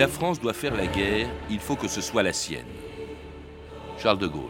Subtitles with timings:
[0.00, 2.64] la France doit faire la guerre, il faut que ce soit la sienne.
[3.98, 4.40] Charles de Gaulle.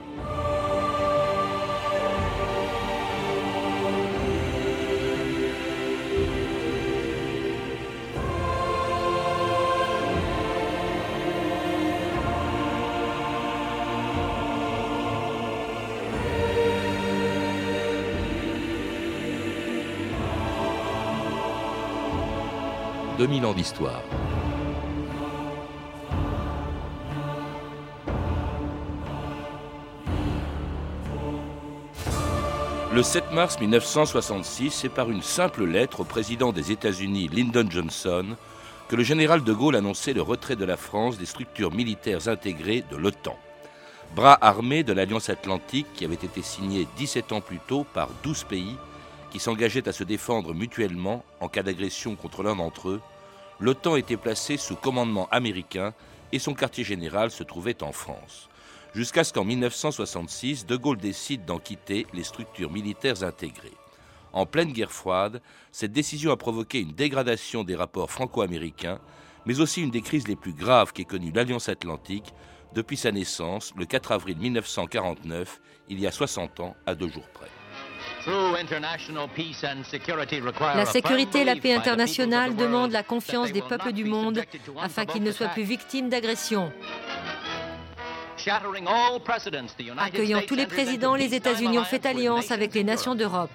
[23.19, 24.05] «2000 ans d'histoire.
[32.93, 38.35] Le 7 mars 1966, c'est par une simple lettre au président des États-Unis Lyndon Johnson
[38.89, 42.83] que le général de Gaulle annonçait le retrait de la France des structures militaires intégrées
[42.91, 43.39] de l'OTAN.
[44.17, 48.43] Bras armé de l'Alliance Atlantique qui avait été signé 17 ans plus tôt par 12
[48.43, 48.75] pays
[49.31, 53.01] qui s'engageaient à se défendre mutuellement en cas d'agression contre l'un d'entre eux,
[53.61, 55.95] l'OTAN était placé sous commandement américain
[56.33, 58.50] et son quartier général se trouvait en France
[58.95, 63.77] jusqu'à ce qu'en 1966, De Gaulle décide d'en quitter les structures militaires intégrées.
[64.33, 65.43] En pleine guerre froide,
[65.73, 69.01] cette décision a provoqué une dégradation des rapports franco-américains,
[69.47, 72.33] mais aussi une des crises les plus graves qu'ait connue l'Alliance atlantique
[72.73, 77.29] depuis sa naissance, le 4 avril 1949, il y a 60 ans, à deux jours
[77.35, 77.49] près.
[80.77, 84.43] La sécurité et la paix internationale demandent la confiance des peuples du monde
[84.81, 86.71] afin qu'ils ne soient plus victimes d'agressions.
[89.99, 93.51] Accueillant tous les présidents, les États-Unis ont fait alliance avec les nations d'Europe.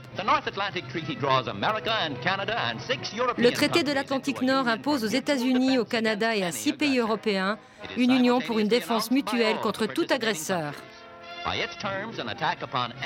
[3.37, 7.57] Le traité de l'Atlantique Nord impose aux États-Unis, au Canada et à six pays européens
[7.97, 10.73] une union pour une défense mutuelle contre tout agresseur.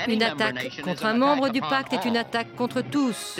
[0.08, 3.38] Une attaque contre un membre du pacte est une attaque contre tous.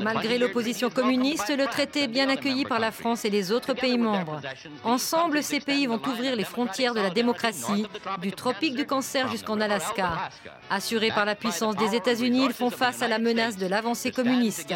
[0.00, 3.98] Malgré l'opposition communiste, le traité est bien accueilli par la France et les autres pays
[3.98, 4.40] membres.
[4.84, 7.86] Ensemble, ces pays vont ouvrir les frontières de la démocratie,
[8.20, 10.30] du tropique du cancer jusqu'en Alaska.
[10.70, 14.74] Assurés par la puissance des États-Unis, ils font face à la menace de l'avancée communiste.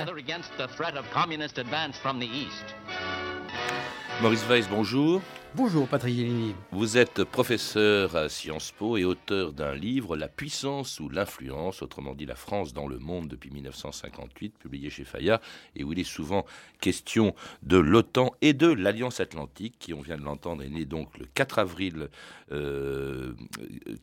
[4.23, 5.21] Maurice Weiss, bonjour.
[5.57, 6.55] Bonjour Patrick Gélini.
[6.71, 12.15] Vous êtes professeur à Sciences Po et auteur d'un livre, La puissance ou l'influence, autrement
[12.15, 15.41] dit la France dans le monde depuis 1958, publié chez Fayard,
[15.75, 16.45] et où il est souvent
[16.83, 21.17] question de l'OTAN et de l'Alliance Atlantique, qui, on vient de l'entendre, est né donc
[21.17, 22.11] le 4 avril,
[22.53, 23.33] euh,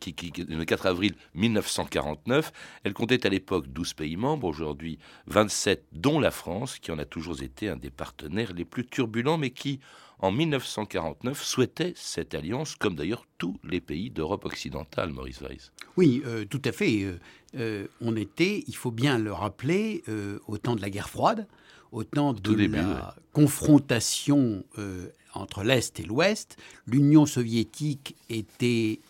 [0.08, 2.52] le 4 avril 1949.
[2.84, 4.98] Elle comptait à l'époque 12 pays membres, aujourd'hui
[5.28, 9.38] 27, dont la France, qui en a toujours été un des partenaires les plus turbulents,
[9.38, 9.82] mais qui,
[10.24, 15.74] en 1949, souhaitait cette alliance, comme d'ailleurs tous les pays d'Europe occidentale, Maurice Weiss.
[15.98, 17.04] Oui, euh, tout à fait.
[17.04, 17.20] Euh,
[17.56, 20.02] euh, on était, il faut bien le rappeler,
[20.48, 21.46] au temps de la guerre froide,
[21.92, 24.64] au temps de la confrontation
[25.34, 26.56] entre l'Est et l'Ouest.
[26.88, 29.02] L'Union soviétique était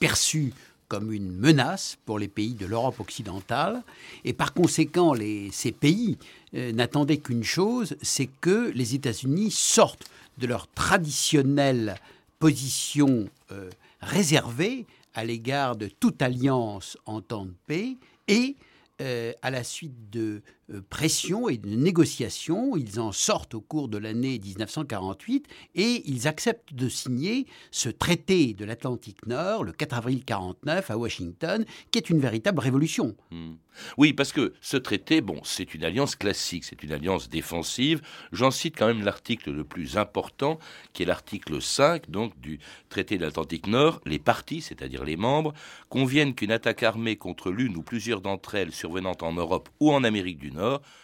[0.00, 0.52] perçue
[0.88, 3.84] comme une menace pour les pays de l'Europe occidentale.
[4.24, 6.18] Et par conséquent, les, ces pays
[6.52, 11.96] n'attendaient qu'une chose, c'est que les États-Unis sortent de leur traditionnelle
[12.38, 17.96] position euh, réservée à l'égard de toute alliance en temps de paix
[18.28, 18.56] et
[19.00, 20.42] euh, à la suite de
[20.90, 26.74] pression et de négociations, ils en sortent au cours de l'année 1948 et ils acceptent
[26.74, 32.10] de signer ce traité de l'Atlantique Nord le 4 avril 49 à Washington, qui est
[32.10, 33.16] une véritable révolution.
[33.30, 33.54] Hmm.
[33.96, 38.00] Oui, parce que ce traité, bon, c'est une alliance classique, c'est une alliance défensive.
[38.32, 40.58] J'en cite quand même l'article le plus important,
[40.92, 42.58] qui est l'article 5 donc du
[42.88, 44.00] traité de l'Atlantique Nord.
[44.04, 45.54] Les parties, c'est-à-dire les membres,
[45.88, 50.02] conviennent qu'une attaque armée contre l'une ou plusieurs d'entre elles survenant en Europe ou en
[50.04, 50.57] Amérique du Nord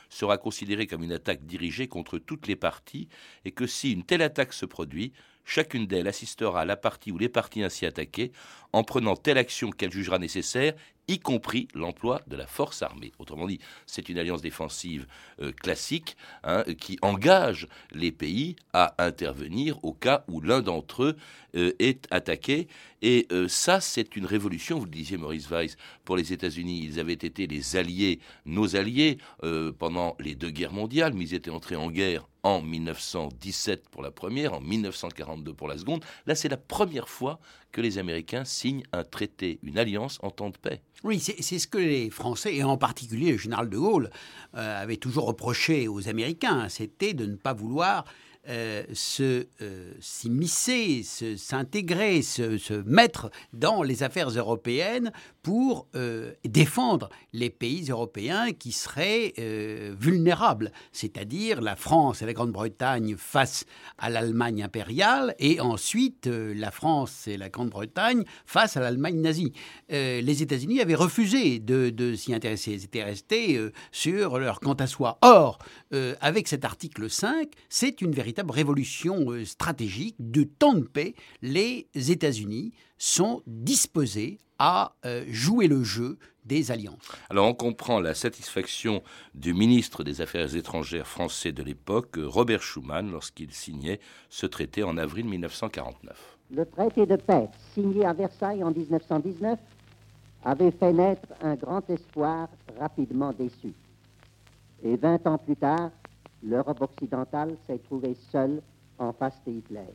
[0.08, 3.08] sera considérée comme une attaque dirigée contre toutes les parties
[3.44, 5.12] et que si une telle attaque se produit,
[5.44, 8.32] chacune d'elles assistera à la partie ou les parties ainsi attaquées
[8.72, 10.74] en prenant telle action qu'elle jugera nécessaire
[11.08, 13.12] y compris l'emploi de la force armée.
[13.18, 15.06] Autrement dit, c'est une alliance défensive
[15.40, 21.16] euh, classique hein, qui engage les pays à intervenir au cas où l'un d'entre eux
[21.56, 22.68] euh, est attaqué.
[23.06, 26.80] Et euh, ça, c'est une révolution, vous le disiez Maurice Weiss, pour les États-Unis.
[26.84, 29.18] Ils avaient été les alliés, nos alliés,
[29.78, 34.10] pendant les deux guerres mondiales, mais ils étaient entrés en guerre en 1917 pour la
[34.10, 36.04] première, en 1942 pour la seconde.
[36.26, 37.40] Là, c'est la première fois
[37.72, 40.80] que les Américains signent un traité, une alliance en temps de paix.
[41.02, 44.10] Oui, c'est ce que les Français, et en particulier le général de Gaulle,
[44.56, 48.04] euh, avaient toujours reproché aux Américains, c'était de ne pas vouloir
[48.46, 49.46] se
[50.00, 55.12] s'immiscer, s'intégrer, se, se, mettre dans les affaires européennes
[55.42, 55.88] pour
[56.44, 59.34] défendre les pays européens qui seraient
[59.98, 63.64] vulnérables, c'est-à-dire la France et la Grande-Bretagne face
[63.98, 69.52] à l'Allemagne impériale et ensuite la France et la Grande-Bretagne face à l'Allemagne nazie.
[69.88, 73.60] les États-Unis avaient refusé de, s'y intéresser, ils étaient restés
[73.92, 75.18] sur leur quant à soi.
[75.22, 75.58] Or,
[75.92, 81.14] euh, avec cet article 5, c'est une véritable révolution euh, stratégique de temps de paix.
[81.42, 87.10] Les États-Unis sont disposés à euh, jouer le jeu des alliances.
[87.30, 89.02] Alors on comprend la satisfaction
[89.34, 94.96] du ministre des Affaires étrangères français de l'époque, Robert Schuman, lorsqu'il signait ce traité en
[94.96, 96.38] avril 1949.
[96.50, 99.58] Le traité de paix signé à Versailles en 1919
[100.44, 102.48] avait fait naître un grand espoir
[102.78, 103.72] rapidement déçu.
[104.82, 105.90] Et vingt ans plus tard,
[106.44, 108.60] l'Europe occidentale s'est trouvée seule
[108.98, 109.88] en face de Hitler.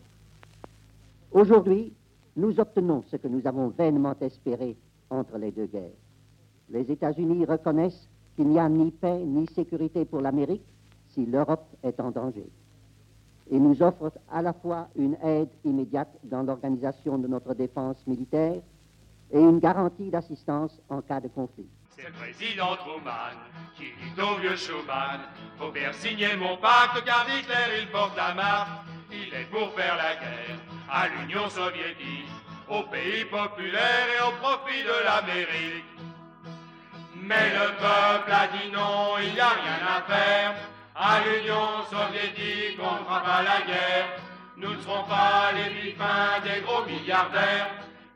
[1.31, 1.94] Aujourd'hui,
[2.36, 4.75] nous obtenons ce que nous avons vainement espéré
[5.10, 5.98] entre les deux guerres.
[6.69, 10.66] Les États-Unis reconnaissent qu'il n'y a ni paix ni sécurité pour l'Amérique
[11.10, 12.50] si l'Europe est en danger.
[13.52, 18.62] Et nous offrent à la fois une aide immédiate dans l'organisation de notre défense militaire
[19.31, 21.68] et une garantie d'assistance en cas de conflit.
[22.01, 23.36] C'est le président Truman
[23.75, 25.19] qui dit au vieux Schuman
[25.57, 28.69] Faut faire signer mon pacte car Hitler il porte la marque.
[29.12, 30.60] Il est pour faire la guerre
[30.90, 32.30] à l'Union soviétique,
[32.69, 35.84] aux pays populaires et au profit de l'Amérique.
[37.16, 40.56] Mais le peuple a dit non, il n'y a rien à faire.
[40.95, 44.07] À l'Union soviétique, on ne fera pas la guerre.
[44.56, 47.72] Nous ne serons pas les bifins des gros milliardaires.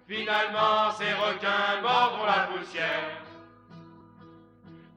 [0.07, 3.22] Finalement, ces requins mordront la poussière.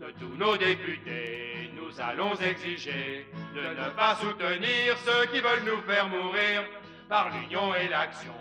[0.01, 5.81] De tous nos députés, nous allons exiger de ne pas soutenir ceux qui veulent nous
[5.91, 6.65] faire mourir.
[7.09, 8.35] Par l'union et l'action,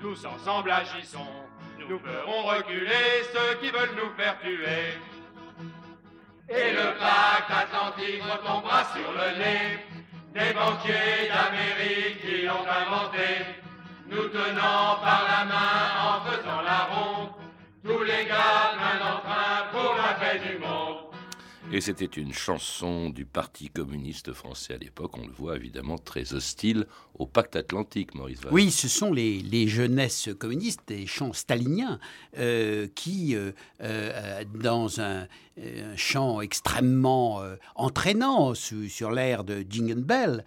[0.00, 1.32] tous ensemble agissons.
[1.88, 4.98] Nous ferons reculer ceux qui veulent nous faire tuer.
[6.50, 9.78] Et le pacte atlantique retombera sur le nez
[10.34, 13.46] des banquiers d'Amérique qui l'ont inventé
[14.10, 16.77] nous tenant par la main en faisant la
[21.70, 26.32] Et c'était une chanson du Parti communiste français à l'époque, on le voit évidemment très
[26.32, 28.54] hostile au pacte atlantique, Maurice Valls.
[28.54, 32.00] Oui, ce sont les, les jeunesses communistes, des chants staliniens,
[32.38, 35.26] euh, qui, euh, euh, dans un,
[35.96, 37.42] chant extrêmement
[37.74, 40.44] entraînant sur, l'air de Jingle Bell,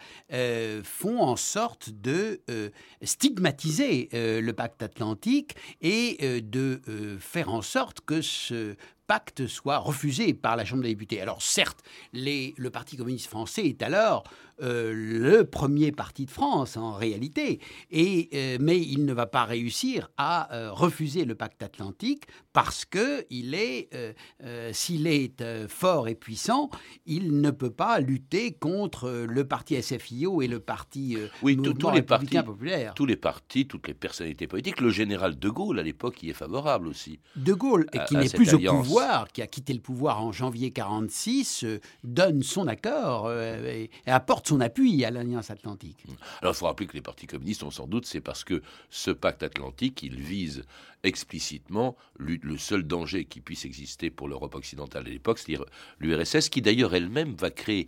[0.85, 2.39] font en sorte de
[3.03, 6.79] stigmatiser le pacte atlantique et de
[7.19, 8.77] faire en sorte que ce
[9.11, 11.19] pacte soit refusé par la Chambre des députés.
[11.19, 14.23] Alors certes, le Parti communiste français est alors
[14.61, 17.59] euh, le premier parti de France en réalité,
[17.89, 22.85] et, euh, mais il ne va pas réussir à euh, refuser le pacte atlantique parce
[22.85, 23.89] que il est,
[24.73, 26.69] s'il est fort et puissant,
[27.05, 32.01] il ne peut pas lutter contre le parti SFIO et le parti oui, tous les
[32.01, 32.93] partis, populaire.
[32.93, 34.81] Tous les partis, toutes les personnalités politiques.
[34.81, 37.19] Le général de Gaulle à l'époque y est favorable aussi.
[37.37, 41.65] De Gaulle, qui n'est plus au pouvoir, qui a quitté le pouvoir en janvier 46,
[42.03, 46.03] donne son accord et apporte son appui à l'Alliance atlantique.
[46.41, 49.09] Alors il faut rappeler que les partis communistes, ont sans doute, c'est parce que ce
[49.09, 50.63] pacte atlantique, il vise
[51.03, 55.65] explicitement le seul danger qui puisse exister pour l'Europe occidentale à l'époque, c'est-à-dire
[55.99, 57.87] l'URSS, qui d'ailleurs elle-même va créer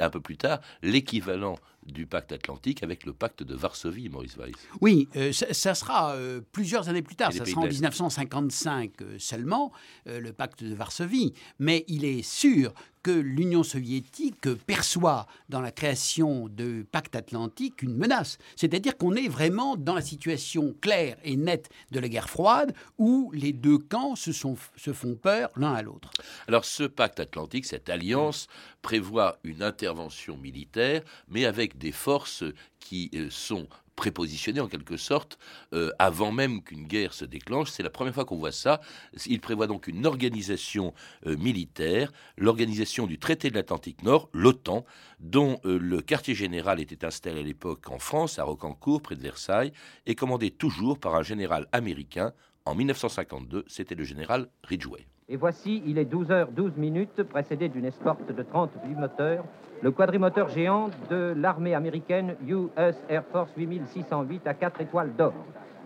[0.00, 4.54] un peu plus tard l'équivalent du pacte atlantique avec le pacte de Varsovie, Maurice Weiss.
[4.80, 9.72] Oui, euh, ça, sera euh, plusieurs années plus tard, ça sera en 1955 euh, seulement,
[10.06, 11.32] le pacte de Varsovie.
[11.58, 12.72] Mais il est sûr
[13.02, 18.38] que l'Union soviétique perçoit dans la création de pacte atlantique une menace.
[18.56, 23.30] C'est-à-dire qu'on est vraiment dans la situation claire et nette de la guerre froide où
[23.34, 26.10] les deux camps se, sont, se font peur l'un à l'autre.
[26.48, 28.46] Alors ce pacte atlantique, cette alliance,
[28.82, 32.44] prévoit une intervention militaire, mais avec des forces
[32.80, 35.38] qui euh, sont prépositionné en quelque sorte
[35.72, 37.70] euh, avant même qu'une guerre se déclenche.
[37.70, 38.80] C'est la première fois qu'on voit ça.
[39.26, 40.94] Il prévoit donc une organisation
[41.26, 44.84] euh, militaire, l'organisation du traité de l'Atlantique Nord, l'OTAN,
[45.20, 49.22] dont euh, le quartier général était installé à l'époque en France, à Rocancourt, près de
[49.22, 49.72] Versailles,
[50.06, 52.32] et commandé toujours par un général américain.
[52.64, 55.06] En 1952, c'était le général Ridgway.
[55.32, 59.44] Et voici, il est 12h12 minutes, précédé d'une escorte de 30 bimoteurs
[59.80, 65.32] le quadrimoteur géant de l'armée américaine US Air Force 8608 à 4 étoiles d'or.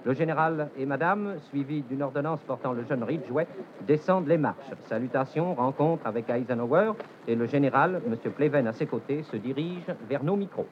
[0.04, 3.46] Le général et madame, suivis d'une ordonnance portant le jeune Ridgway,
[3.86, 4.66] descendent les marches.
[4.88, 6.94] Salutations, rencontre avec Eisenhower
[7.28, 8.16] et le général, M.
[8.32, 10.66] Pleven à ses côtés, se dirige vers nos micros.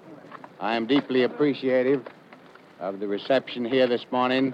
[0.61, 2.01] I am deeply appreciative
[2.81, 4.53] of the reception here this morning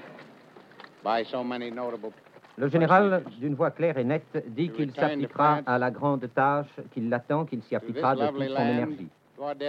[1.03, 2.13] by so many notable
[2.57, 7.09] le général, d'une voix claire et nette, dit qu'il s'appliquera à la grande tâche, qu'il
[7.09, 9.09] l'attend, qu'il s'y appliquera de toute son énergie.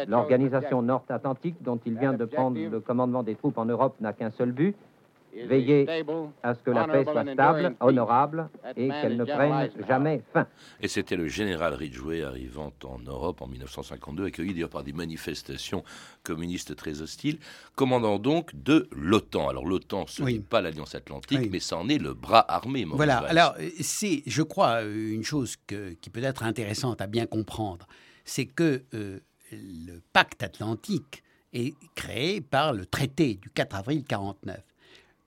[0.07, 4.31] L'organisation nord-atlantique, dont il vient de prendre le commandement des troupes en Europe, n'a qu'un
[4.31, 4.75] seul but,
[5.33, 5.85] veiller
[6.43, 10.47] à ce que la paix soit stable, honorable et qu'elle ne prenne jamais fin.
[10.81, 15.83] Et c'était le général Ridgway arrivant en Europe en 1952, accueilli d'ailleurs par des manifestations
[16.23, 17.39] communistes très hostiles,
[17.75, 19.49] commandant donc de l'OTAN.
[19.49, 22.85] Alors l'OTAN, ce n'est pas l'Alliance Atlantique, mais ça en est le bras armé.
[22.85, 27.87] voilà, alors c'est, je crois, une chose qui peut être intéressante à bien comprendre,
[28.25, 29.19] c'est que euh,
[29.51, 31.23] le pacte atlantique
[31.53, 34.70] est créé par le traité du 4 avril 1949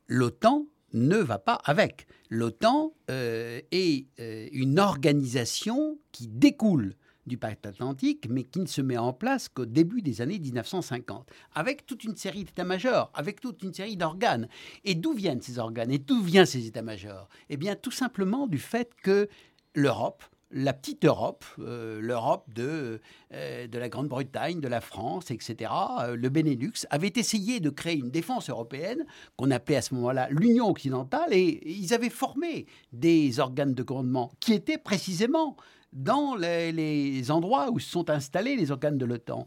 [0.07, 2.07] l'OTAN ne va pas avec.
[2.31, 6.95] L'OTAN euh, est euh, une organisation qui découle
[7.27, 11.29] du pacte atlantique, mais qui ne se met en place qu'au début des années 1950,
[11.55, 14.49] avec toute une série d'états-majors, avec toute une série d'organes.
[14.85, 15.91] Et d'où viennent ces organes?
[15.91, 17.29] Et d'où viennent ces états-majors?
[17.49, 19.29] Eh bien, tout simplement du fait que
[19.75, 20.23] l'Europe,
[20.55, 23.01] la petite Europe, euh, l'Europe de,
[23.33, 25.71] euh, de la Grande-Bretagne, de la France, etc.,
[26.01, 29.05] euh, le Benelux, avait essayé de créer une défense européenne
[29.37, 34.31] qu'on appelait à ce moment-là l'Union occidentale, et, ils avaient formé des organes de commandement
[34.39, 35.57] qui étaient précisément
[35.93, 39.47] dans les, endroits où se sont installés les organes de l'OTAN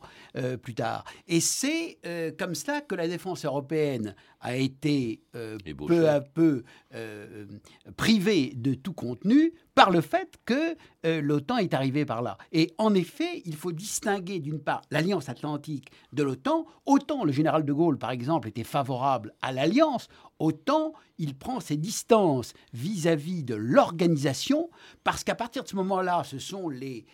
[0.62, 1.04] plus tard.
[1.28, 2.00] Et c'est
[2.40, 5.22] comme cela que la défense européenne a été
[5.88, 6.64] peu à peu
[7.96, 10.76] privée de tout contenu par le fait que
[11.06, 12.40] euh, l'OTAN est arrivé par là.
[12.52, 16.66] Et en effet, il faut distinguer d'une part l'alliance atlantique de l'OTAN.
[16.88, 20.08] Autant le général de Gaulle, par exemple, était favorable à l'alliance,
[20.40, 24.70] autant il prend ses distances vis-à-vis de l'organisation,
[25.04, 27.06] parce qu'à partir de ce moment-là, ce sont les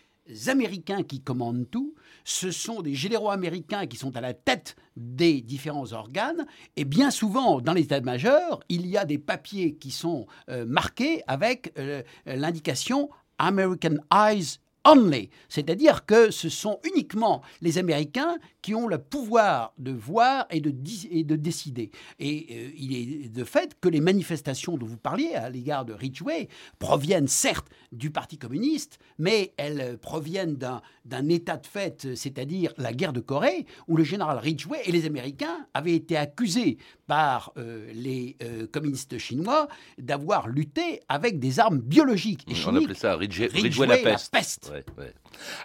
[0.48, 5.42] Américains qui commandent tout, ce sont des généraux américains qui sont à la tête des
[5.42, 6.46] différents organes,
[6.78, 11.74] et bien souvent, dans l'état-major, il y a des papiers qui sont euh, marqués avec
[11.78, 18.98] euh, l'indication American Eyes only, c'est-à-dire que ce sont uniquement les Américains qui ont le
[18.98, 20.74] pouvoir de voir et de,
[21.10, 21.92] et de décider.
[22.20, 25.94] Et euh, il est de fait que les manifestations dont vous parliez à l'égard de
[25.94, 26.48] Ridgway
[26.80, 33.14] proviennent certes du Parti communiste, mais elles proviennent d'un état de fait, c'est-à-dire la guerre
[33.14, 38.38] de Corée, où le général Ridgway et les Américains avaient été accusés par euh, les
[38.42, 42.68] euh, communistes chinois d'avoir lutté avec des armes biologiques et chimiques.
[42.68, 44.73] On appelait ça Ridgway, la peste.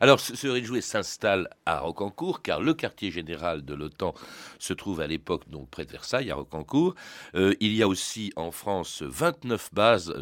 [0.01, 4.15] Alors ce, Ridgway s'installe à Rocancourt, car le quartier général de l'OTAN
[4.59, 6.95] se trouve à l'époque donc près de Versailles, à Rocancourt.
[7.35, 10.15] Euh, il y a aussi en France 29 bases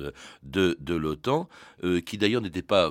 [0.42, 1.48] de, de l'OTAN,
[2.04, 2.90] qui d'ailleurs n'étaient pas,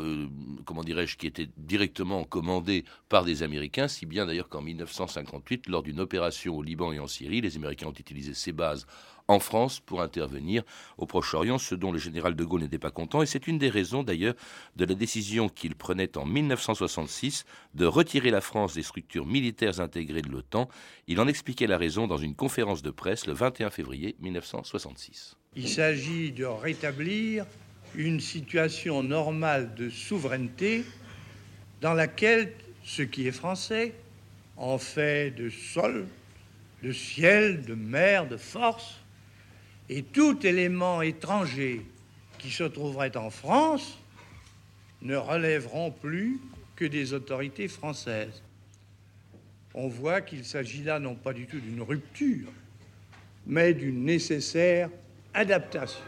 [0.65, 5.83] comment dirais-je, qui étaient directement commandées par des Américains, si bien d'ailleurs qu'en 1958, lors
[5.83, 8.85] d'une opération au Liban et en Syrie, les Américains ont utilisé ses bases
[9.27, 10.63] en France pour intervenir
[10.97, 13.21] au Proche-Orient, ce dont le général de Gaulle n'était pas content.
[13.21, 14.35] Et c'est une des raisons d'ailleurs
[14.75, 20.21] de la décision qu'il prenait en 1966 de retirer la France des structures militaires intégrées
[20.21, 20.69] de l'OTAN.
[21.07, 25.35] Il en expliquait la raison dans une conférence de presse le 21 février 1966.
[25.55, 27.45] Il s'agit de rétablir
[27.95, 30.83] une situation normale de souveraineté
[31.81, 32.53] dans laquelle
[32.83, 33.95] ce qui est français
[34.57, 36.07] en fait de sol,
[36.83, 38.99] de ciel, de mer, de force,
[39.89, 41.85] et tout élément étranger
[42.37, 43.97] qui se trouverait en France
[45.01, 46.39] ne relèveront plus
[46.75, 48.41] que des autorités françaises.
[49.73, 52.47] On voit qu'il s'agit là non pas du tout d'une rupture,
[53.45, 54.89] mais d'une nécessaire
[55.33, 56.01] adaptation.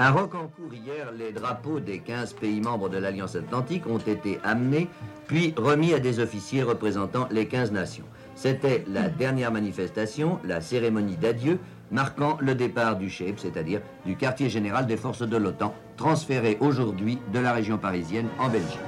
[0.00, 4.86] À Rocancourt, hier, les drapeaux des 15 pays membres de l'Alliance Atlantique ont été amenés,
[5.26, 8.04] puis remis à des officiers représentant les 15 nations.
[8.36, 11.58] C'était la dernière manifestation, la cérémonie d'adieu,
[11.90, 17.18] marquant le départ du chef, c'est-à-dire du quartier général des forces de l'OTAN, transféré aujourd'hui
[17.32, 18.78] de la région parisienne en Belgique.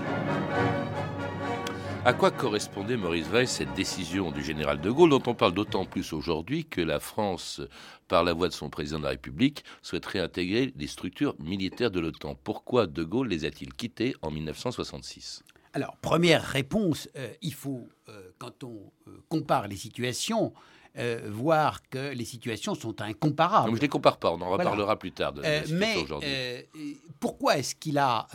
[2.03, 5.85] À quoi correspondait Maurice Weiss cette décision du général de Gaulle, dont on parle d'autant
[5.85, 7.61] plus aujourd'hui que la France,
[8.09, 12.01] par la voix de son président de la République, souhaiterait intégrer les structures militaires de
[12.01, 12.37] l'OTAN?
[12.43, 15.43] Pourquoi de Gaulle les a-t-il quittées en 1966
[15.73, 20.53] alors, première réponse, euh, il faut, euh, quand on euh, compare les situations,
[21.29, 23.71] voir que les situations sont incomparables.
[23.71, 26.69] je ne les compare pas, on en reparlera plus tard de la mais
[27.21, 28.27] pourquoi est-ce qu'il a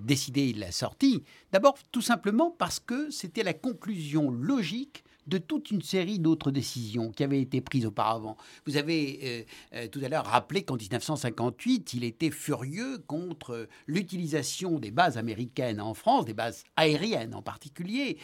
[0.00, 5.70] décidé de la sortie D'abord, tout simplement parce que c'était la conclusion logique de toute
[5.70, 8.36] une série d'autres décisions qui avaient été prises auparavant.
[8.66, 14.90] Vous avez euh, tout à l'heure rappelé qu'en 1958, il était furieux contre l'utilisation des
[14.90, 18.18] bases américaines en France, des bases aériennes en particulier,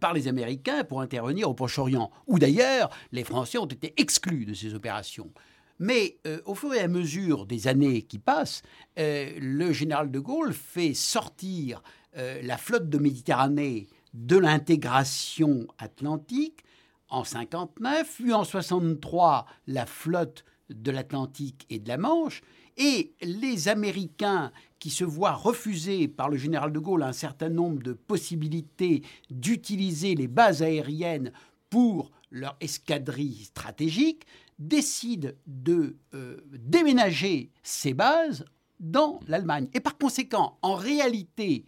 [0.00, 4.54] par les Américains pour intervenir au Proche-Orient, où d'ailleurs les Français ont été exclus de
[4.54, 5.30] ces opérations.
[5.78, 8.62] Mais euh, au fur et à mesure des années qui passent,
[8.98, 11.82] euh, le général de Gaulle fait sortir
[12.16, 16.64] euh, la flotte de Méditerranée de l'intégration atlantique
[17.10, 22.42] en 59, puis en 63 la flotte de l'Atlantique et de la Manche,
[22.76, 27.82] et les Américains qui se voient refuser par le général de Gaulle un certain nombre
[27.82, 31.32] de possibilités d'utiliser les bases aériennes
[31.70, 34.26] pour leur escadrille stratégique,
[34.58, 38.44] décident de euh, déménager ces bases
[38.80, 39.68] dans l'Allemagne.
[39.72, 41.64] Et par conséquent, en réalité,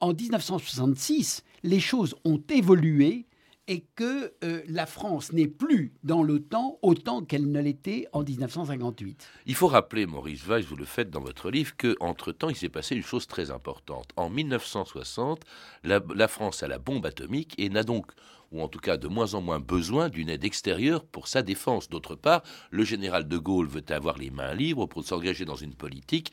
[0.00, 3.26] en 1966, les choses ont évolué
[3.68, 9.28] et que euh, la France n'est plus dans l'OTAN autant qu'elle ne l'était en 1958.
[9.46, 12.94] Il faut rappeler, Maurice Weiss, vous le faites dans votre livre, qu'entre-temps, il s'est passé
[12.94, 14.10] une chose très importante.
[14.16, 15.42] En 1960,
[15.82, 18.12] la, la France a la bombe atomique et n'a donc
[18.52, 21.88] ou en tout cas de moins en moins besoin d'une aide extérieure pour sa défense.
[21.88, 25.74] D'autre part, le général de Gaulle veut avoir les mains libres pour s'engager dans une
[25.74, 26.32] politique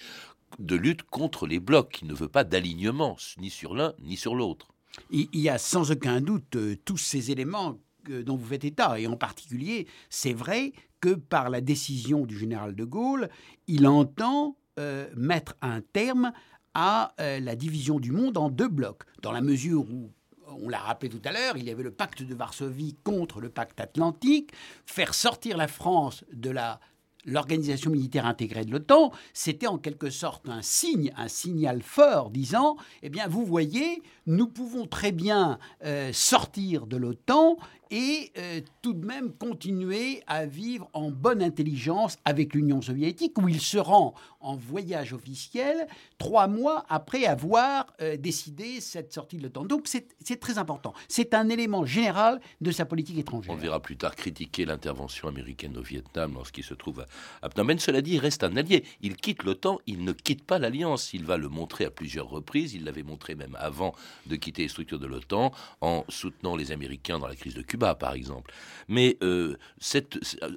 [0.60, 4.36] de lutte contre les blocs, qui ne veut pas d'alignement, ni sur l'un ni sur
[4.36, 4.70] l'autre.
[5.10, 9.08] Il y a sans aucun doute euh, tous ces éléments dont vous faites état, et
[9.08, 13.30] en particulier, c'est vrai que par la décision du général de Gaulle,
[13.68, 16.34] il entend euh, mettre un terme
[16.74, 20.12] à euh, la division du monde en deux blocs, dans la mesure où
[20.48, 23.50] on l'a rappelé tout à l'heure, il y avait le pacte de Varsovie contre le
[23.50, 24.52] pacte atlantique,
[24.86, 26.80] faire sortir la France de la
[27.26, 32.78] l'organisation militaire intégrée de l'OTAN, c'était en quelque sorte un signe, un signal fort disant,
[33.02, 37.58] eh bien, vous voyez, nous pouvons très bien euh, sortir de l'OTAN
[37.94, 43.48] et euh, tout de même continuer à vivre en bonne intelligence avec l'Union soviétique, où
[43.48, 49.44] il se rend en voyage officiel trois mois après avoir euh, décidé cette sortie de
[49.44, 49.66] l'OTAN.
[49.66, 50.94] Donc c'est très important.
[51.08, 53.54] C'est un élément général de sa politique étrangère.
[53.54, 57.06] On verra plus tard critiquer l'intervention américaine au Vietnam lorsqu'il se trouve
[57.44, 57.80] à Phnom Penh.
[57.80, 58.86] Cela dit, il reste un allié.
[59.02, 61.14] Il quitte l'OTAN, il ne quitte pas l'alliance.
[61.14, 62.74] Il va le montrer à plusieurs reprises.
[62.74, 63.94] Il l'avait montré même avant
[64.26, 67.83] de quitter les structures de l'OTAN en soutenant les Américains dans la crise de Cuba
[67.94, 68.52] par exemple.
[68.88, 69.58] Mais euh,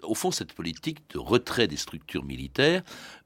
[0.03, 2.83] au fond, cette politique de retrait des structures militaires,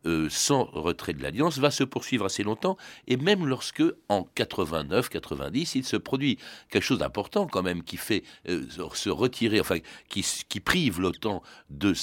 [0.06, 5.72] euh, sans retrait de l'Alliance, va se poursuivre assez longtemps, et même lorsque, en 89-90,
[5.74, 6.38] il se produit
[6.70, 11.42] quelque chose d'important quand même, qui fait euh, se retirer, enfin, qui, prive l'OTAN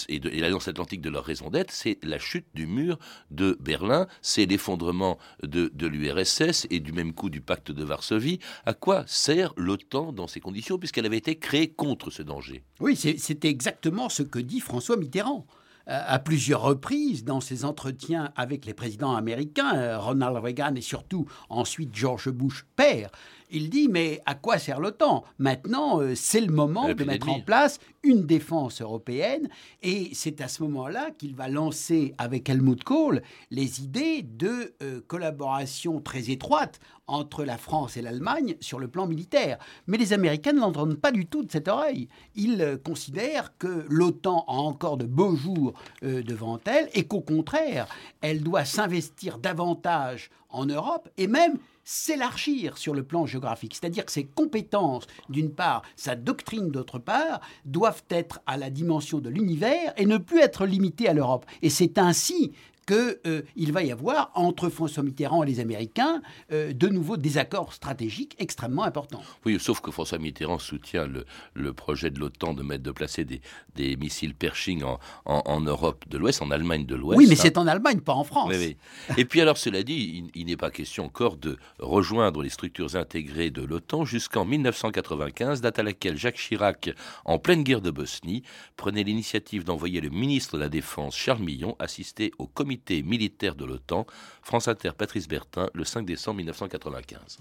[0.10, 2.98] et, et l'Alliance Atlantique de leur raison d'être, c'est la chute du mur
[3.32, 8.40] de Berlin, c'est l'effondrement de, de l'URSS et du même coup du pacte de Varsovie.
[8.66, 12.64] À quoi sert l'OTAN dans ces conditions, puisqu'elle avait été créée contre ce danger.
[12.82, 15.46] Oui, c'était exactement ce que dit François Mitterrand
[15.90, 20.82] euh, à plusieurs reprises dans ses entretiens avec les présidents américains, euh, Ronald Reagan et
[20.82, 23.10] surtout ensuite George Bush père.
[23.52, 25.24] Il dit mais à quoi sert l'OTAN?
[25.40, 29.48] Maintenant, euh, c'est le moment de mettre en place une défense européenne
[29.82, 34.76] et c'est à ce moment-là qu'il va lancer avec Helmut Kohl les idées de
[35.08, 39.58] collaboration très étroite entre la France et l'Allemagne sur le plan militaire.
[39.88, 42.08] Mais les Américains ne l'entendent pas du tout de cette oreille.
[42.36, 47.22] Ils euh, considèrent que l'OTAN a encore de beaux jours euh, devant elle et qu'au
[47.22, 47.88] contraire,
[48.22, 53.74] elle doit s'investir davantage en Europe et même s'élargir sur le plan géographique.
[53.76, 59.20] C'est-à-dire que ses compétences, d'une part, sa doctrine, d'autre part, doivent être à la dimension
[59.20, 61.46] de l'univers et ne plus être limitées à l'Europe.
[61.62, 62.52] Et c'est ainsi
[62.88, 66.22] qu'il euh, va y avoir entre François Mitterrand et les Américains
[66.52, 69.22] euh, de nouveaux désaccords stratégiques extrêmement importants.
[69.46, 73.26] Oui, sauf que François Mitterrand soutient le, le projet de l'OTAN de mettre de placer
[73.26, 73.42] des,
[73.76, 77.18] des missiles Pershing en, en, Europe de l'Ouest, en Allemagne de l'Ouest.
[77.18, 78.52] Oui, mais c'est en Allemagne, pas en France.
[78.54, 78.78] Oui,
[79.10, 79.16] oui.
[79.18, 82.96] Et puis alors, cela dit, il, il n'est pas question encore de rejoindre les structures
[82.96, 86.92] intégrées de l'OTAN jusqu'en 1995, date à laquelle Jacques Chirac,
[87.26, 88.44] en pleine guerre de Bosnie,
[88.78, 93.66] prenait l'initiative d'envoyer le ministre de la Défense, Charles Millon, assister au comité militaire de
[93.66, 94.06] l'OTAN.
[94.42, 97.40] France Inter, Patrice Bertin, le 5 décembre 1995.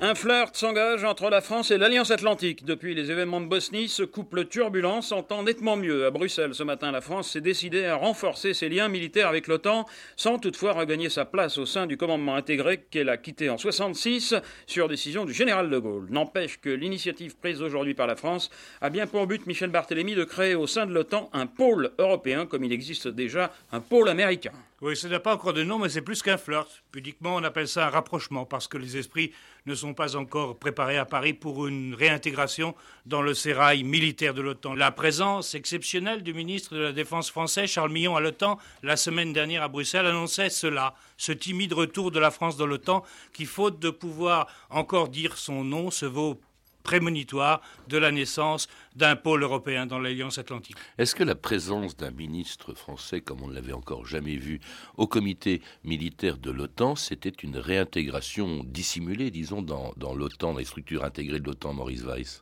[0.00, 2.64] Un flirt s'engage entre la France et l'Alliance Atlantique.
[2.64, 6.06] Depuis les événements de Bosnie, ce couple turbulent s'entend nettement mieux.
[6.06, 9.86] À Bruxelles, ce matin, la France s'est décidée à renforcer ses liens militaires avec l'OTAN,
[10.14, 14.36] sans toutefois regagner sa place au sein du commandement intégré qu'elle a quitté en 66
[14.68, 16.06] sur décision du général de Gaulle.
[16.10, 20.22] N'empêche que l'initiative prise aujourd'hui par la France a bien pour but, Michel Barthélémy, de
[20.22, 24.52] créer au sein de l'OTAN un pôle européen, comme il existe déjà un pôle américain.
[24.80, 26.84] Oui, ce n'a pas encore de nom, mais c'est plus qu'un flirt.
[26.92, 29.32] Pudiquement, on appelle ça un rapprochement, parce que les esprits
[29.66, 34.40] ne sont pas encore préparés à Paris pour une réintégration dans le sérail militaire de
[34.40, 34.76] l'OTAN.
[34.76, 39.32] La présence exceptionnelle du ministre de la Défense français, Charles Millon, à l'OTAN, la semaine
[39.32, 43.80] dernière à Bruxelles, annonçait cela, ce timide retour de la France dans l'OTAN, qui, faute
[43.80, 46.40] de pouvoir encore dire son nom, se vaut
[46.88, 50.76] prémonitoire de la naissance d'un pôle européen dans l'Alliance Atlantique.
[50.96, 54.58] Est-ce que la présence d'un ministre français, comme on ne l'avait encore jamais vu,
[54.96, 61.04] au comité militaire de l'OTAN, c'était une réintégration dissimulée, disons, dans, l'OTAN, dans les structures
[61.04, 62.40] intégrées de l'OTAN, Maurice Weiss?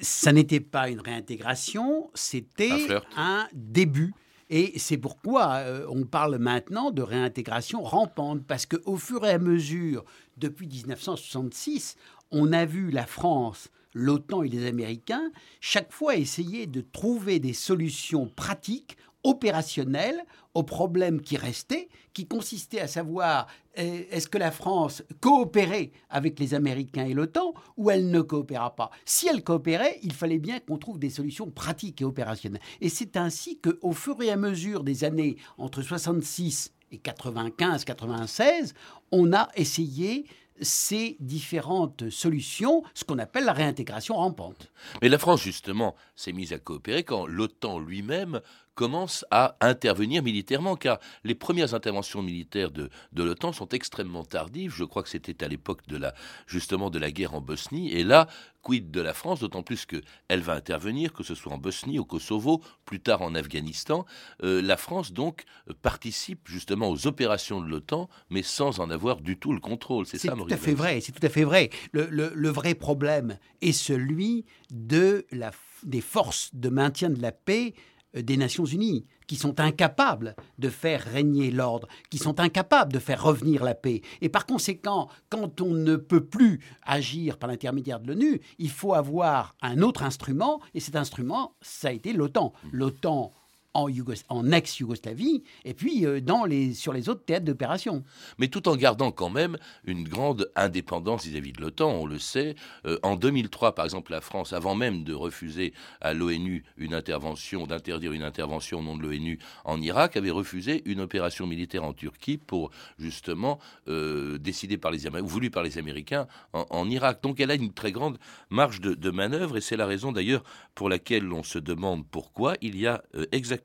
[0.00, 4.12] Ça n'était pas une réintégration, c'était un, début.
[4.50, 9.38] Et c'est pourquoi euh, on parle maintenant de réintégration rampante, parce qu'au fur et à
[9.38, 10.04] mesure,
[10.36, 11.96] depuis 1966,
[12.32, 17.52] on a vu la France, l'OTAN et les Américains chaque fois essayer de trouver des
[17.52, 24.50] solutions pratiques, opérationnelles aux problèmes qui restaient, qui consistaient à savoir eh, est-ce que la
[24.50, 29.98] France coopérait avec les Américains et l'OTAN ou elle ne coopéra pas Si elle coopérait,
[30.02, 32.60] il fallait bien qu'on trouve des solutions pratiques et opérationnelles.
[32.80, 38.74] Et c'est ainsi qu'au fur et à mesure des années entre 66 et 95, 96,
[39.10, 40.26] on a essayé
[40.62, 44.70] ces différentes solutions, ce qu'on appelle la réintégration rampante.
[45.00, 48.40] Mais la France, justement, s'est mise à coopérer quand l'OTAN lui-même
[48.74, 54.74] commence à intervenir militairement, car les premières interventions militaires de, de l'OTAN sont extrêmement tardives.
[54.74, 56.14] Je crois que c'était à l'époque de la,
[56.46, 57.92] justement de la guerre en Bosnie.
[57.92, 58.28] Et là,
[58.62, 62.04] quid de la France, d'autant plus qu'elle va intervenir, que ce soit en Bosnie, au
[62.04, 64.06] Kosovo, plus tard en Afghanistan.
[64.42, 65.44] Euh, la France, donc,
[65.82, 70.06] participe justement aux opérations de l'OTAN, mais sans en avoir du tout le contrôle.
[70.06, 71.00] C'est ça, tout à fait vrai.
[71.00, 71.70] C'est tout à fait vrai.
[71.92, 75.50] Le, le, vrai problème est celui de la,
[75.82, 77.74] des forces de maintien de la paix
[78.14, 83.22] des Nations Unies, qui sont incapables de faire régner l'ordre, qui sont incapables de faire
[83.22, 84.02] revenir la paix.
[84.20, 88.94] Et par conséquent, quand on ne peut plus agir par l'intermédiaire de l'ONU, il faut
[88.94, 92.52] avoir un autre instrument, et cet instrument, ça a été l'OTAN.
[92.72, 93.32] L'OTAN
[93.74, 98.04] en, ex-Yougoslavie et puis euh, dans les, sur les autres théâtres d'opération.
[98.38, 102.54] Mais tout en gardant quand même une grande indépendance vis-à-vis de l'OTAN, on le sait.
[102.86, 107.66] Euh, en 2003, par exemple, la France, avant même de refuser à l'ONU une intervention,
[107.66, 111.92] d'interdire une intervention au nom de l'ONU en Irak, avait refusé une opération militaire en
[111.92, 113.58] Turquie pour justement
[113.88, 117.22] euh, décider par les Américains, voulu par les Américains en, Irak.
[117.22, 118.18] Donc elle a une très grande
[118.50, 120.42] marge de, de manœuvre et c'est la raison d'ailleurs
[120.74, 123.61] pour laquelle on se demande pourquoi il y a exactement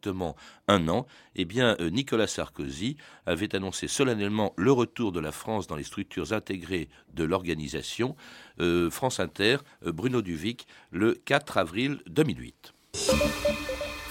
[0.68, 5.68] un an, eh bien, euh, Nicolas Sarkozy avait annoncé solennellement le retour de la France
[5.68, 8.16] dans les structures intégrées de l'organisation.
[8.60, 12.74] Euh, France Inter, euh, Bruno Duvic, le 4 avril 2008.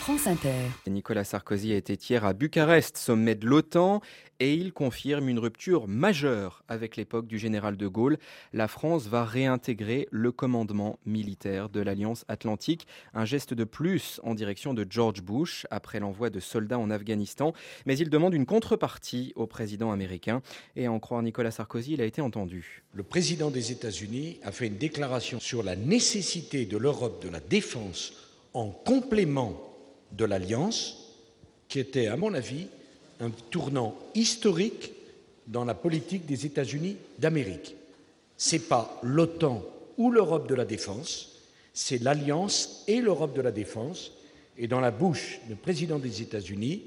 [0.06, 0.52] France Inter.
[0.86, 4.00] Nicolas Sarkozy a été hier à Bucarest, sommet de l'OTAN,
[4.38, 8.16] et il confirme une rupture majeure avec l'époque du général de Gaulle.
[8.52, 14.36] La France va réintégrer le commandement militaire de l'Alliance Atlantique, un geste de plus en
[14.36, 17.52] direction de George Bush après l'envoi de soldats en Afghanistan,
[17.84, 20.40] mais il demande une contrepartie au président américain
[20.76, 22.84] et à en croire Nicolas Sarkozy, il a été entendu.
[22.92, 27.40] Le président des États-Unis a fait une déclaration sur la nécessité de l'Europe de la
[27.40, 28.12] défense
[28.54, 29.75] en complément
[30.12, 31.14] de l'Alliance,
[31.68, 32.66] qui était, à mon avis,
[33.20, 34.92] un tournant historique
[35.46, 37.74] dans la politique des États-Unis d'Amérique.
[38.36, 39.62] Ce n'est pas l'OTAN
[39.96, 41.36] ou l'Europe de la défense,
[41.72, 44.12] c'est l'Alliance et l'Europe de la défense.
[44.58, 46.82] Et dans la bouche du président des États-Unis,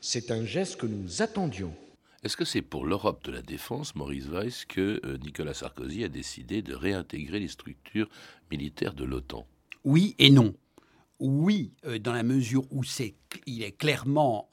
[0.00, 1.74] c'est un geste que nous attendions.
[2.22, 6.08] Est-ce que c'est pour l'Europe de la défense, Maurice Weiss, que euh, Nicolas Sarkozy a
[6.08, 8.08] décidé de réintégrer les structures
[8.50, 9.46] militaires de l'OTAN?
[9.84, 10.54] Oui et non
[11.18, 13.14] oui, euh, dans la mesure où c'est,
[13.46, 14.50] il est clairement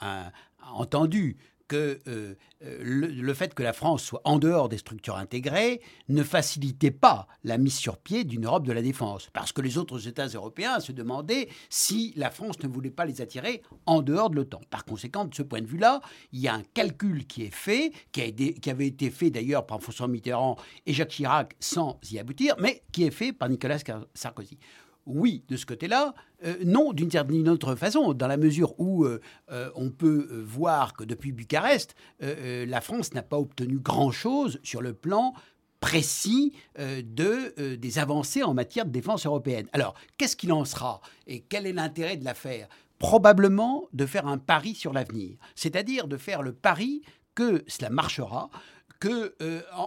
[0.73, 1.37] entendu
[1.71, 6.21] que euh, euh, le, fait que la France soit en dehors des structures intégrées ne
[6.21, 9.29] facilitait pas la mise sur pied d'une Europe de la défense.
[9.31, 13.21] Parce que les autres États européens se demandaient si la France ne voulait pas les
[13.21, 14.59] attirer en dehors de l'OTAN.
[14.69, 16.01] Par conséquent, de ce point de vue-là,
[16.33, 20.09] il y a un calcul qui est fait, qui avait été fait d'ailleurs par François
[20.09, 23.77] Mitterrand et Jacques Chirac sans y aboutir, mais qui est fait par Nicolas
[24.13, 24.57] Sarkozy
[25.05, 26.13] oui de ce côté-là,
[26.45, 30.93] euh, non d'une certaine autre façon, dans la mesure où euh, euh, on peut voir
[30.93, 35.33] que depuis Bucarest, la France n'a pas obtenu grand-chose sur le plan
[35.79, 39.67] précis de, des avancées en matière de défense européenne.
[39.73, 42.67] Alors, qu'est-ce qu'il en sera et quel est l'intérêt de l'affaire
[42.99, 47.01] Probablement de faire un pari sur l'avenir, c'est-à-dire de faire le pari
[47.33, 48.51] que cela marchera,
[48.99, 49.35] que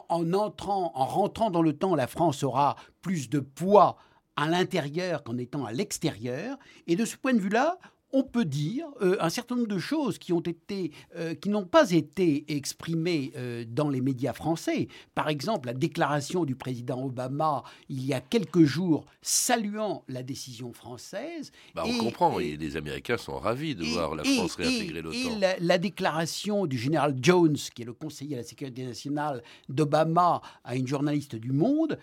[0.09, 3.96] en, entrant, en rentrant dans le temps, la France aura plus de poids
[4.37, 6.59] à l'intérieur qu'en étant à l'extérieur.
[6.87, 7.79] Et de ce point de vue-là,
[8.14, 11.66] on peut dire euh, un certain nombre de choses qui ont été, euh, qui n'ont
[11.66, 14.87] pas été exprimées euh, dans les médias français.
[15.16, 20.72] Par exemple, la déclaration du président Obama il y a quelques jours saluant la décision
[20.72, 21.50] française.
[21.74, 25.18] Bah, on comprend, et, les Américains sont ravis de voir la France réintégrer l'OTAN.
[25.18, 29.42] Et la, la, déclaration du général Jones, qui est le conseiller à la sécurité nationale
[29.68, 31.98] d'Obama, à une journaliste du Monde,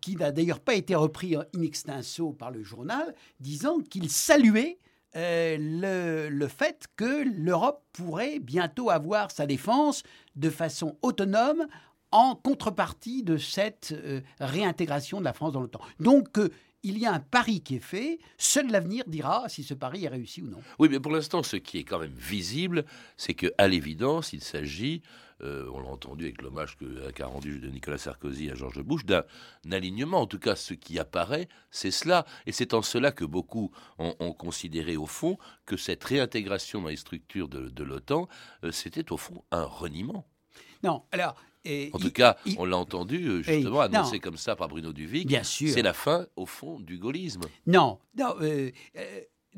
[0.00, 4.78] qui n'a d'ailleurs pas été repris in extenso par le journal, disant qu'il saluait
[5.16, 10.02] euh, le, le, fait que l'Europe pourrait bientôt avoir sa défense
[10.36, 11.66] de façon autonome
[12.10, 15.80] en contrepartie de cette euh, réintégration de la France dans l'OTAN.
[16.00, 16.50] Donc, euh,
[16.82, 20.08] il y a un pari qui est fait, seul l'avenir dira si ce pari est
[20.08, 20.60] réussi ou non.
[20.78, 22.84] Oui, mais pour l'instant, ce qui est quand même visible,
[23.16, 25.02] c'est qu'à l'évidence, il s'agit
[25.42, 26.76] euh, on l'a entendu avec l'hommage
[27.14, 29.22] qu'a rendu Nicolas Sarkozy à George Bush, d'un
[29.70, 30.20] alignement.
[30.20, 32.26] En tout cas, ce qui apparaît, c'est cela.
[32.46, 36.96] Et c'est en cela que beaucoup ont, considéré, au fond, que cette réintégration dans les
[36.96, 38.28] structures de, l'OTAN,
[38.64, 40.26] euh, c'était au fond un reniement.
[40.82, 41.34] Non, alors.
[41.66, 45.26] en tout cas, on l'a entendu euh, justement annoncé comme ça par Bruno Duvic.
[45.26, 45.70] Bien sûr.
[45.72, 47.42] C'est la fin, au fond, du gaullisme.
[47.66, 48.34] Non, non.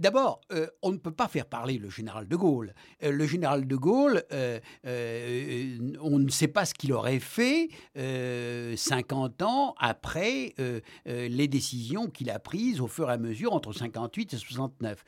[0.01, 2.75] D'abord, euh, on ne peut pas faire parler le général de Gaulle.
[3.03, 4.59] Euh, le général de Gaulle, euh,
[6.01, 10.55] on ne sait pas ce qu'il aurait fait 50 ans après
[11.05, 15.05] les décisions qu'il a prises au fur et à mesure entre 58 et 69.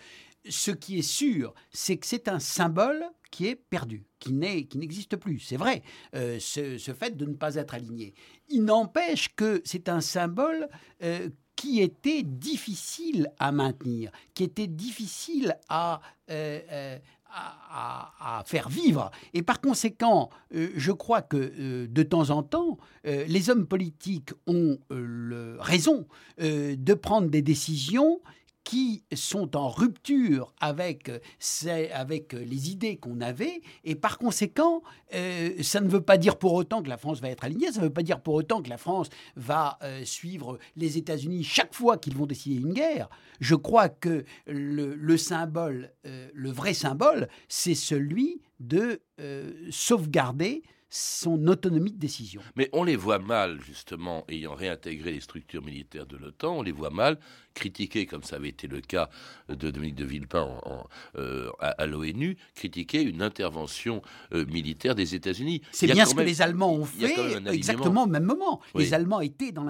[0.49, 5.39] Ce qui est sûr, c'est que c'est un symbole qui est perdu, qui n'existe plus.
[5.41, 8.13] C'est vrai, ce, ce, fait de ne pas être aligné.
[8.51, 10.69] Il n'empêche que c'est un symbole
[11.63, 16.99] qui était difficile à maintenir, qui était difficile à, euh, euh,
[18.47, 19.13] faire vivre.
[19.33, 24.77] Et par conséquent, euh, je crois que de temps en temps, les hommes politiques ont
[25.61, 26.09] raison
[26.41, 28.21] de prendre des décisions
[28.65, 31.11] qui sont en rupture avec,
[31.93, 34.83] avec les idées qu'on avait, et par conséquent,
[35.15, 37.81] euh, ça ne veut pas dire pour autant que la France va être alignée, ça
[37.81, 41.75] ne veut pas dire pour autant que la France va euh, suivre les États-Unis chaque
[41.75, 43.09] fois qu'ils vont décider une guerre.
[43.41, 49.01] Je crois que le, symbole, euh, le vrai symbole, c'est celui de
[49.71, 50.63] sauvegarder
[50.95, 52.43] son autonomie de décision.
[52.55, 56.71] Mais on les voit mal, justement, ayant réintégré les structures militaires de l'OTAN, on les
[56.71, 57.19] voit mal
[57.55, 59.09] critiquer, comme ça avait été le cas
[59.49, 60.49] de Dominique de Villepin
[61.17, 64.03] euh, à, l'ONU, critiquer une intervention
[64.35, 65.63] euh, militaire des États-Unis.
[65.73, 67.15] C'est bien ce que les Allemands ont fait
[67.51, 68.61] exactement au même moment.
[68.75, 69.67] Les Allemands étaient, dans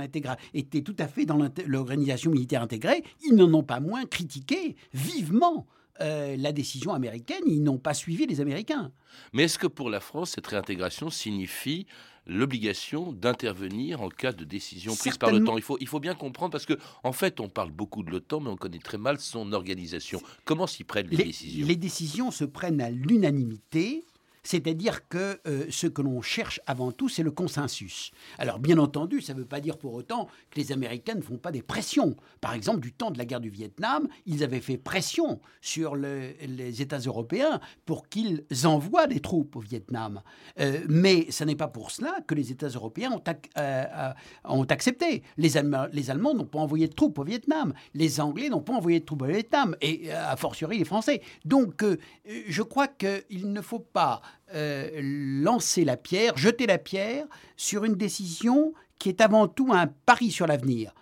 [0.54, 3.04] étaient tout à fait dans l'organisation militaire intégrée.
[3.24, 5.68] Ils n'en ont pas moins critiqué vivement
[6.00, 8.92] euh, la décision américaine, ils n'ont pas suivi les Américains.
[9.32, 11.86] Mais est-ce que pour la France, cette réintégration signifie
[12.26, 15.56] l'obligation d'intervenir en cas de décision prise par l'OTAN?
[15.56, 18.40] Il faut, il faut bien comprendre parce que en fait, on parle beaucoup de l'OTAN,
[18.40, 20.22] mais on connaît très mal son organisation.
[20.44, 21.66] Comment s'y prennent les décisions?
[21.66, 24.04] Les décisions se prennent à l'unanimité
[24.42, 28.10] c'est-à-dire que euh, ce que l'on cherche avant tout, c'est le consensus.
[28.38, 31.38] Alors, bien entendu, ça ne veut pas dire pour autant que les Américains ne font
[31.38, 32.16] pas des pressions.
[32.40, 36.82] Par exemple, du temps de la guerre du Vietnam, ils avaient fait pression sur les
[36.82, 40.22] États européens pour qu'ils envoient des troupes au Vietnam.
[40.58, 43.22] Euh, mais ce n'est pas pour cela que les États européens ont,
[43.58, 45.22] euh, accepté.
[45.36, 45.52] Les,
[45.92, 47.74] les Allemands n'ont pas envoyé de troupes au Vietnam.
[47.94, 49.76] Les Anglais n'ont pas envoyé de troupes au Vietnam.
[49.80, 51.22] Et a fortiori les Français.
[51.44, 51.84] Donc,
[52.24, 54.20] je crois qu'il ne faut pas
[54.54, 57.24] euh, lancer la pierre, jeter la pierre
[57.56, 60.92] sur une décision qui est avant tout un pari sur l'avenir.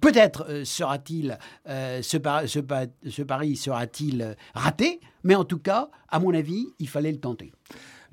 [0.00, 6.34] Peut-être euh, sera-t-il euh, ce, ce, pari sera-t-il raté, mais en tout cas, à mon
[6.34, 7.52] avis, il fallait le tenter.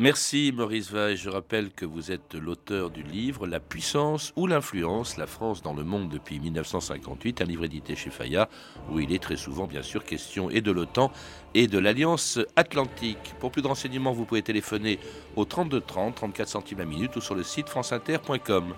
[0.01, 1.15] Merci Maurice Vaille.
[1.15, 5.75] Je rappelle que vous êtes l'auteur du livre La puissance ou l'influence, la France dans
[5.75, 8.47] le monde depuis 1958, un livre édité chez Fayard,
[8.89, 11.11] où il est très souvent bien sûr question et de l'OTAN
[11.53, 13.35] et de l'Alliance Atlantique.
[13.39, 14.97] Pour plus de renseignements, vous pouvez téléphoner
[15.35, 18.73] au 32 30, 34 centimes la minute ou sur le site franceinter.com.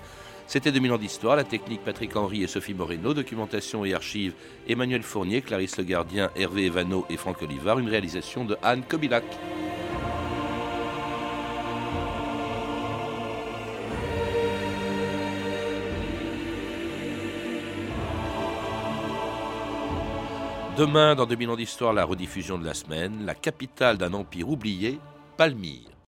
[0.46, 4.34] C'était 2000 ans d'histoire, la technique Patrick Henry et Sophie Moreno, documentation et archives
[4.68, 9.24] Emmanuel Fournier, Clarisse Le Gardien, Hervé Evano et Franck Olivard, une réalisation de Anne Kobilac.
[20.76, 25.00] Demain, dans 2000 ans d'histoire, la rediffusion de la semaine, la capitale d'un empire oublié,
[25.38, 25.93] Palmyre.